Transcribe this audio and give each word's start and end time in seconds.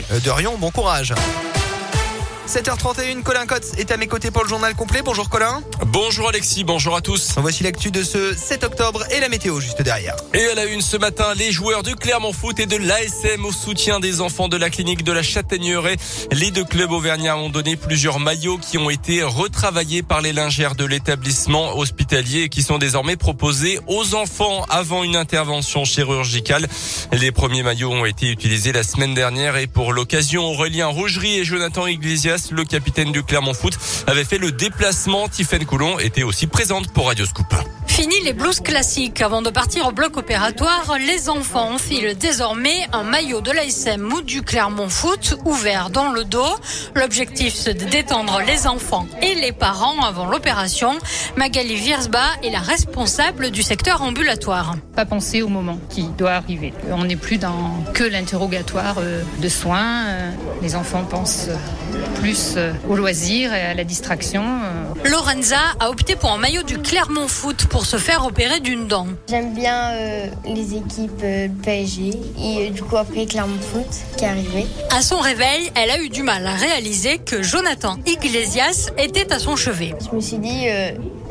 venu 0.00 0.20
de 0.20 0.30
Rion. 0.30 0.56
Bon 0.58 0.70
courage. 0.70 1.14
7h31, 2.48 3.22
Colin 3.22 3.44
Cotte 3.44 3.66
est 3.76 3.90
à 3.90 3.98
mes 3.98 4.06
côtés 4.06 4.30
pour 4.30 4.42
le 4.42 4.48
journal 4.48 4.74
complet. 4.74 5.02
Bonjour 5.04 5.28
Colin. 5.28 5.60
Bonjour 5.88 6.30
Alexis, 6.30 6.64
bonjour 6.64 6.96
à 6.96 7.02
tous. 7.02 7.34
Voici 7.36 7.62
l'actu 7.62 7.90
de 7.90 8.02
ce 8.02 8.34
7 8.34 8.64
octobre 8.64 9.04
et 9.10 9.20
la 9.20 9.28
météo 9.28 9.60
juste 9.60 9.82
derrière. 9.82 10.16
Et 10.32 10.46
à 10.46 10.54
la 10.54 10.64
une 10.64 10.80
ce 10.80 10.96
matin, 10.96 11.34
les 11.36 11.52
joueurs 11.52 11.82
du 11.82 11.94
Clermont 11.94 12.32
Foot 12.32 12.58
et 12.58 12.64
de 12.64 12.76
l'ASM 12.76 13.44
au 13.44 13.52
soutien 13.52 14.00
des 14.00 14.22
enfants 14.22 14.48
de 14.48 14.56
la 14.56 14.70
clinique 14.70 15.04
de 15.04 15.12
la 15.12 15.22
Châtaigneraie. 15.22 15.98
Les 16.32 16.50
deux 16.50 16.64
clubs 16.64 16.90
auvergnats 16.90 17.36
ont 17.36 17.50
donné 17.50 17.76
plusieurs 17.76 18.18
maillots 18.18 18.56
qui 18.56 18.78
ont 18.78 18.88
été 18.88 19.22
retravaillés 19.22 20.02
par 20.02 20.22
les 20.22 20.32
lingères 20.32 20.74
de 20.74 20.86
l'établissement 20.86 21.76
hospitalier 21.76 22.44
et 22.44 22.48
qui 22.48 22.62
sont 22.62 22.78
désormais 22.78 23.16
proposés 23.16 23.78
aux 23.88 24.14
enfants 24.14 24.64
avant 24.70 25.04
une 25.04 25.16
intervention 25.16 25.84
chirurgicale. 25.84 26.66
Les 27.12 27.30
premiers 27.30 27.62
maillots 27.62 27.92
ont 27.92 28.06
été 28.06 28.30
utilisés 28.30 28.72
la 28.72 28.84
semaine 28.84 29.12
dernière 29.12 29.58
et 29.58 29.66
pour 29.66 29.92
l'occasion, 29.92 30.46
Aurélien 30.46 30.86
Rougerie 30.86 31.40
et 31.40 31.44
Jonathan 31.44 31.86
Iglesias 31.86 32.37
le 32.50 32.64
capitaine 32.64 33.12
du 33.12 33.22
Clermont 33.22 33.54
Foot, 33.54 33.78
avait 34.06 34.24
fait 34.24 34.38
le 34.38 34.52
déplacement. 34.52 35.28
Tiffaine 35.28 35.64
Coulon 35.64 35.98
était 35.98 36.22
aussi 36.22 36.46
présente 36.46 36.90
pour 36.92 37.06
Radio 37.06 37.26
Scoop. 37.26 37.54
Fini 37.98 38.14
les 38.22 38.32
blouses 38.32 38.60
classiques. 38.60 39.22
Avant 39.22 39.42
de 39.42 39.50
partir 39.50 39.88
au 39.88 39.90
bloc 39.90 40.16
opératoire, 40.16 40.94
les 41.04 41.28
enfants 41.28 41.72
enfilent 41.72 42.16
désormais 42.16 42.86
un 42.92 43.02
maillot 43.02 43.40
de 43.40 43.50
l'ASM 43.50 44.12
ou 44.12 44.22
du 44.22 44.42
Clermont 44.42 44.88
Foot 44.88 45.36
ouvert 45.44 45.90
dans 45.90 46.12
le 46.12 46.22
dos. 46.22 46.46
L'objectif, 46.94 47.54
c'est 47.56 47.74
de 47.74 47.84
détendre 47.86 48.40
les 48.46 48.68
enfants 48.68 49.08
et 49.20 49.34
les 49.34 49.50
parents 49.50 50.00
avant 50.04 50.26
l'opération. 50.26 50.92
Magali 51.36 51.74
Virsba 51.74 52.22
est 52.44 52.50
la 52.50 52.60
responsable 52.60 53.50
du 53.50 53.64
secteur 53.64 54.00
ambulatoire. 54.00 54.76
Pas 54.94 55.04
penser 55.04 55.42
au 55.42 55.48
moment 55.48 55.80
qui 55.90 56.04
doit 56.04 56.34
arriver. 56.34 56.72
On 56.92 57.02
n'est 57.02 57.16
plus 57.16 57.38
dans 57.38 57.82
que 57.94 58.04
l'interrogatoire 58.04 58.98
euh, 59.00 59.24
de 59.42 59.48
soins. 59.48 60.04
Euh, 60.06 60.30
les 60.62 60.76
enfants 60.76 61.02
pensent 61.02 61.48
plus 62.20 62.54
euh, 62.56 62.72
au 62.88 62.94
loisir 62.94 63.52
et 63.52 63.62
à 63.62 63.74
la 63.74 63.82
distraction. 63.82 64.44
Lorenza 65.10 65.58
a 65.80 65.88
opté 65.88 66.16
pour 66.16 66.30
un 66.32 66.38
maillot 66.38 66.62
du 66.62 66.78
Clermont 66.78 67.28
Foot 67.28 67.66
pour 67.66 67.86
se 67.86 67.96
faire 67.96 68.26
opérer 68.26 68.60
d'une 68.60 68.86
dent. 68.88 69.06
J'aime 69.28 69.54
bien 69.54 69.92
euh, 69.92 70.26
les 70.44 70.74
équipes 70.74 71.22
euh, 71.22 71.48
PSG 71.62 72.10
et 72.38 72.66
euh, 72.66 72.70
du 72.70 72.82
coup 72.82 72.96
après 72.96 73.24
Clermont 73.24 73.58
Foot 73.58 73.86
qui 74.18 74.24
est 74.24 74.28
arrivé. 74.28 74.66
À 74.90 75.00
son 75.00 75.18
réveil, 75.18 75.70
elle 75.76 75.90
a 75.90 75.98
eu 76.00 76.10
du 76.10 76.22
mal 76.22 76.46
à 76.46 76.54
réaliser 76.54 77.18
que 77.18 77.42
Jonathan 77.42 77.96
Iglesias 78.06 78.90
était 78.98 79.32
à 79.32 79.38
son 79.38 79.56
chevet. 79.56 79.94
Je 80.10 80.14
me 80.14 80.20
suis 80.20 80.38
dit, 80.38 80.66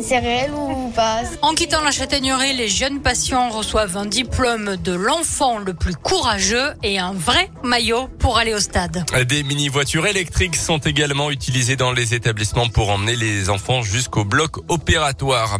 c'est 0.00 0.18
réel 0.18 0.52
ou 0.54 0.90
pas? 0.90 1.22
En 1.42 1.54
quittant 1.54 1.82
la 1.82 1.90
châtaignerie, 1.90 2.54
les 2.56 2.68
jeunes 2.68 3.00
patients 3.00 3.50
reçoivent 3.50 3.96
un 3.96 4.06
diplôme 4.06 4.76
de 4.76 4.92
l'enfant 4.92 5.58
le 5.58 5.74
plus 5.74 5.94
courageux 5.94 6.74
et 6.82 6.98
un 6.98 7.12
vrai 7.12 7.50
maillot 7.62 8.08
pour 8.18 8.38
aller 8.38 8.54
au 8.54 8.60
stade. 8.60 9.04
Des 9.28 9.42
mini-voitures 9.42 10.06
électriques 10.06 10.56
sont 10.56 10.78
également 10.78 11.30
utilisées 11.30 11.76
dans 11.76 11.92
les 11.92 12.14
établissements 12.14 12.68
pour 12.68 12.90
emmener 12.90 13.16
les 13.16 13.50
enfants 13.50 13.82
jusqu'au 13.82 14.24
bloc 14.24 14.58
opératoire. 14.68 15.58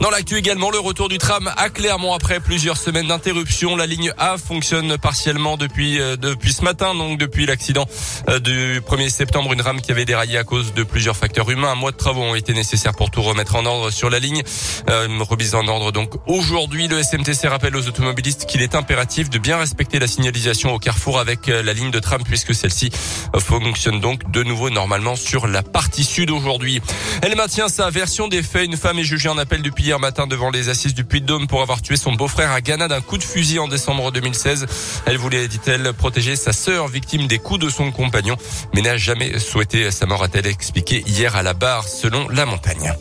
Dans 0.00 0.10
l'actu 0.10 0.36
également, 0.36 0.70
le 0.70 0.78
retour 0.78 1.08
du 1.08 1.18
tram 1.18 1.50
à 1.56 1.68
Clermont 1.68 2.12
après 2.12 2.40
plusieurs 2.40 2.76
semaines 2.76 3.08
d'interruption. 3.08 3.76
La 3.76 3.86
ligne 3.86 4.12
A 4.18 4.36
fonctionne 4.38 4.98
partiellement 4.98 5.56
depuis 5.56 6.00
euh, 6.00 6.16
depuis 6.16 6.52
ce 6.52 6.62
matin, 6.62 6.94
donc 6.94 7.18
depuis 7.18 7.46
l'accident 7.46 7.86
euh, 8.28 8.38
du 8.38 8.80
1er 8.80 9.08
septembre, 9.08 9.52
une 9.52 9.60
rame 9.60 9.80
qui 9.80 9.92
avait 9.92 10.04
déraillé 10.04 10.38
à 10.38 10.44
cause 10.44 10.74
de 10.74 10.82
plusieurs 10.82 11.16
facteurs 11.16 11.50
humains. 11.50 11.72
Un 11.72 11.76
mois 11.76 11.92
de 11.92 11.96
travaux 11.96 12.22
ont 12.22 12.34
été 12.34 12.52
nécessaires 12.52 12.94
pour 12.94 13.10
tout 13.10 13.22
remettre 13.22 13.56
en 13.56 13.64
ordre 13.64 13.75
sur 13.90 14.10
la 14.10 14.18
ligne. 14.18 14.42
Euh, 14.88 15.08
remise 15.20 15.54
en 15.54 15.66
ordre 15.66 15.92
donc 15.92 16.14
aujourd'hui. 16.26 16.88
Le 16.88 17.02
SMTC 17.02 17.48
rappelle 17.48 17.76
aux 17.76 17.88
automobilistes 17.88 18.46
qu'il 18.46 18.62
est 18.62 18.74
impératif 18.74 19.30
de 19.30 19.38
bien 19.38 19.58
respecter 19.58 19.98
la 19.98 20.06
signalisation 20.06 20.74
au 20.74 20.78
carrefour 20.78 21.18
avec 21.18 21.46
la 21.46 21.72
ligne 21.72 21.90
de 21.90 21.98
tram 21.98 22.22
puisque 22.24 22.54
celle-ci 22.54 22.90
fonctionne 23.38 24.00
donc 24.00 24.30
de 24.30 24.42
nouveau 24.42 24.70
normalement 24.70 25.16
sur 25.16 25.46
la 25.46 25.62
partie 25.62 26.04
sud 26.04 26.30
aujourd'hui. 26.30 26.80
Elle 27.22 27.36
maintient 27.36 27.68
sa 27.68 27.90
version 27.90 28.28
des 28.28 28.42
faits. 28.42 28.66
Une 28.66 28.76
femme 28.76 28.98
est 28.98 29.04
jugée 29.04 29.28
en 29.28 29.38
appel 29.38 29.62
depuis 29.62 29.84
hier 29.84 29.98
matin 29.98 30.26
devant 30.26 30.50
les 30.50 30.68
assises 30.68 30.94
du 30.94 31.04
Puy-de-Dôme 31.04 31.46
pour 31.46 31.62
avoir 31.62 31.82
tué 31.82 31.96
son 31.96 32.12
beau-frère 32.12 32.50
à 32.50 32.60
Ghana 32.60 32.88
d'un 32.88 33.00
coup 33.00 33.18
de 33.18 33.24
fusil 33.24 33.58
en 33.58 33.68
décembre 33.68 34.12
2016. 34.12 34.66
Elle 35.06 35.18
voulait, 35.18 35.48
dit-elle, 35.48 35.92
protéger 35.92 36.36
sa 36.36 36.52
sœur 36.52 36.88
victime 36.88 37.26
des 37.26 37.38
coups 37.38 37.60
de 37.60 37.70
son 37.70 37.90
compagnon, 37.92 38.36
mais 38.74 38.82
n'a 38.82 38.96
jamais 38.96 39.38
souhaité 39.38 39.90
sa 39.90 40.06
mort, 40.06 40.22
a-t-elle 40.22 40.46
expliqué 40.46 41.02
hier 41.06 41.36
à 41.36 41.42
la 41.42 41.54
barre, 41.54 41.86
selon 41.88 42.28
la 42.28 42.46
montagne. 42.46 42.94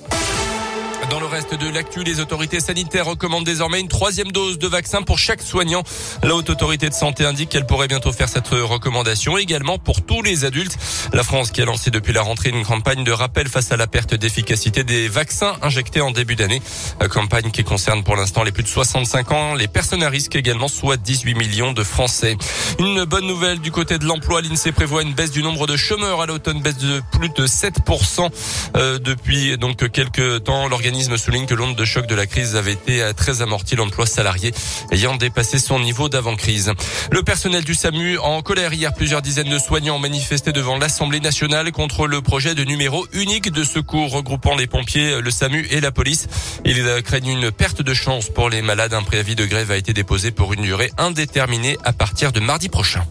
Dans 1.10 1.20
le 1.20 1.25
reste 1.36 1.60
de 1.60 1.70
l'actu, 1.70 2.06
les 2.06 2.22
autorités 2.22 2.62
sanitaires 2.62 3.08
recommandent 3.08 3.44
désormais 3.44 3.82
une 3.82 3.90
troisième 3.90 4.32
dose 4.32 4.58
de 4.58 4.68
vaccin 4.68 5.02
pour 5.02 5.20
chaque 5.20 5.42
soignant. 5.42 5.84
La 6.24 6.34
haute 6.34 6.50
autorité 6.50 6.88
de 6.88 6.94
santé 6.94 7.26
indique 7.26 7.50
qu'elle 7.50 7.66
pourrait 7.66 7.90
bientôt 7.90 8.14
faire 8.14 8.30
cette 8.30 8.48
recommandation 8.48 9.38
également 9.38 9.78
pour 9.78 10.02
tous 10.02 10.22
les 10.22 10.46
adultes. 10.46 10.78
La 11.12 11.24
France 11.24 11.52
qui 11.52 11.62
a 11.62 11.66
lancé 11.66 11.92
depuis 11.92 12.14
la 12.14 12.22
rentrée 12.22 12.52
une 12.52 12.64
campagne 12.64 13.04
de 13.04 13.12
rappel 13.12 13.50
face 13.50 13.74
à 13.74 13.76
la 13.76 13.86
perte 13.86 14.16
d'efficacité 14.16 14.86
des 14.86 15.10
vaccins 15.10 15.58
injectés 15.62 16.00
en 16.00 16.12
début 16.12 16.38
d'année. 16.38 16.62
Campagne 17.10 17.52
qui 17.52 17.66
concerne 17.66 18.06
pour 18.06 18.16
l'instant 18.16 18.44
les 18.44 18.54
plus 18.54 18.64
de 18.64 18.70
65 18.70 19.32
ans, 19.34 19.56
les 19.56 19.68
personnes 19.68 20.04
à 20.04 20.10
risque 20.10 20.38
également, 20.38 20.70
soit 20.70 20.96
18 20.96 21.36
millions 21.36 21.74
de 21.74 21.84
Français. 21.84 22.38
Une 22.80 23.04
bonne 23.04 23.28
nouvelle 23.28 23.60
du 23.60 23.72
côté 23.72 23.98
de 23.98 24.06
l'emploi, 24.06 24.42
l'INSEE 24.42 24.72
prévoit 24.72 25.02
une 25.02 25.14
baisse 25.14 25.32
du 25.32 25.44
nombre 25.44 25.68
de 25.68 25.76
chômeurs 25.76 26.22
à 26.22 26.28
l'automne, 26.28 26.62
baisse 26.62 26.78
de 26.78 27.02
plus 27.12 27.30
de 27.30 27.46
7% 27.46 28.30
euh, 28.78 29.00
depuis 29.00 29.58
donc 29.58 29.92
quelques 29.92 30.46
temps. 30.46 30.70
L'organisme 30.70 31.18
souligne 31.26 31.48
que 31.48 31.56
l'onde 31.56 31.76
de 31.76 31.86
choc 31.86 32.06
de 32.06 32.14
la 32.14 32.28
crise 32.28 32.56
avait 32.56 32.74
été 32.74 33.02
très 33.18 33.42
amorti, 33.42 33.76
l'emploi 33.76 34.06
salarié 34.06 34.54
ayant 34.92 35.16
dépassé 35.16 35.58
son 35.58 35.80
niveau 35.80 36.08
d'avant-crise. 36.08 36.72
Le 37.10 37.24
personnel 37.24 37.64
du 37.64 37.74
SAMU 37.74 38.20
en 38.20 38.44
colère 38.44 38.74
hier, 38.74 38.94
plusieurs 38.94 39.24
dizaines 39.24 39.50
de 39.50 39.58
soignants 39.58 39.96
ont 39.96 40.00
manifesté 40.00 40.52
devant 40.52 40.78
l'Assemblée 40.78 41.20
nationale 41.20 41.72
contre 41.72 42.06
le 42.06 42.22
projet 42.22 42.54
de 42.54 42.64
numéro 42.64 43.08
unique 43.12 43.52
de 43.52 43.64
secours 43.64 44.12
regroupant 44.12 44.56
les 44.56 44.68
pompiers, 44.68 45.20
le 45.20 45.32
SAMU 45.32 45.66
et 45.72 45.82
la 45.82 45.92
police. 45.92 46.28
Ils 46.64 47.02
craignent 47.04 47.30
une 47.30 47.52
perte 47.52 47.82
de 47.82 47.94
chance 47.96 48.30
pour 48.30 48.52
les 48.52 48.62
malades. 48.62 48.94
Un 48.94 49.02
préavis 49.02 49.36
de 49.36 49.46
grève 49.46 49.72
a 49.72 49.78
été 49.78 49.94
déposé 49.94 50.30
pour 50.30 50.54
une 50.54 50.62
durée 50.62 50.92
indéterminée 51.00 51.78
à 51.84 51.92
partir 51.92 52.34
de 52.34 52.40
mardi 52.40 52.70
prochain. 52.70 53.04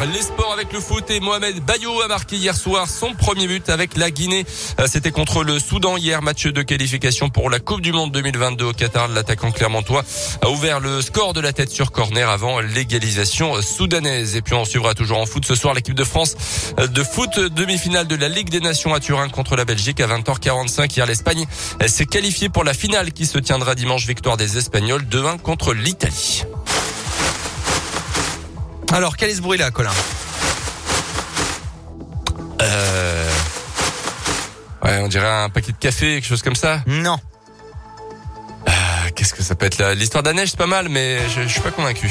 Les 0.00 0.22
sports 0.22 0.52
avec 0.52 0.72
le 0.72 0.78
foot 0.78 1.10
et 1.10 1.18
Mohamed 1.18 1.58
Bayo 1.64 2.00
a 2.02 2.06
marqué 2.06 2.36
hier 2.36 2.54
soir 2.54 2.88
son 2.88 3.14
premier 3.14 3.48
but 3.48 3.68
avec 3.68 3.96
la 3.96 4.12
Guinée. 4.12 4.46
Euh, 4.78 4.86
c'était 4.86 5.10
contre 5.10 5.42
le 5.42 5.58
Soudan 5.58 5.96
hier, 5.96 6.22
match 6.22 6.46
de 6.46 6.62
qualification 6.62 7.30
pour 7.30 7.50
la 7.50 7.58
Coupe 7.58 7.80
du 7.80 7.92
Monde 7.92 8.12
2022 8.12 8.64
au 8.66 8.72
Qatar. 8.72 9.08
L'attaquant 9.08 9.50
clermontois 9.50 10.04
a 10.40 10.50
ouvert 10.50 10.78
le 10.78 11.02
score 11.02 11.32
de 11.32 11.40
la 11.40 11.52
tête 11.52 11.70
sur 11.70 11.90
corner 11.90 12.30
avant 12.30 12.60
l'égalisation 12.60 13.60
soudanaise. 13.60 14.36
Et 14.36 14.40
puis 14.40 14.54
on 14.54 14.64
suivra 14.64 14.94
toujours 14.94 15.18
en 15.18 15.26
foot 15.26 15.44
ce 15.44 15.56
soir 15.56 15.74
l'équipe 15.74 15.96
de 15.96 16.04
France 16.04 16.36
euh, 16.78 16.86
de 16.86 17.02
foot 17.02 17.36
demi-finale 17.40 18.06
de 18.06 18.14
la 18.14 18.28
Ligue 18.28 18.50
des 18.50 18.60
Nations 18.60 18.94
à 18.94 19.00
Turin 19.00 19.28
contre 19.28 19.56
la 19.56 19.64
Belgique 19.64 20.00
à 20.00 20.06
20h45. 20.06 20.94
Hier, 20.94 21.06
l'Espagne 21.06 21.44
s'est 21.88 22.06
qualifiée 22.06 22.48
pour 22.48 22.62
la 22.62 22.72
finale 22.72 23.12
qui 23.12 23.26
se 23.26 23.38
tiendra 23.38 23.74
dimanche. 23.74 24.06
Victoire 24.06 24.36
des 24.36 24.58
Espagnols 24.58 25.02
2-1 25.02 25.38
contre 25.38 25.74
l'Italie. 25.74 26.44
Alors, 28.92 29.16
quel 29.16 29.30
est 29.30 29.34
ce 29.34 29.42
bruit-là, 29.42 29.70
Colin 29.70 29.90
Euh... 32.62 33.30
Ouais, 34.82 34.98
on 35.02 35.08
dirait 35.08 35.28
un 35.28 35.48
paquet 35.50 35.72
de 35.72 35.76
café, 35.78 36.14
quelque 36.14 36.26
chose 36.26 36.42
comme 36.42 36.54
ça. 36.54 36.80
Non. 36.86 37.18
Euh, 38.68 38.72
Qu'est-ce 39.14 39.34
que 39.34 39.42
ça 39.42 39.54
peut 39.54 39.66
être 39.66 39.78
là? 39.78 39.94
L'histoire 39.94 40.22
de 40.22 40.28
la 40.28 40.34
neige, 40.34 40.50
c'est 40.50 40.56
pas 40.58 40.66
mal, 40.66 40.88
mais 40.88 41.18
je, 41.28 41.42
je 41.42 41.48
suis 41.48 41.60
pas 41.60 41.70
convaincu. 41.70 42.10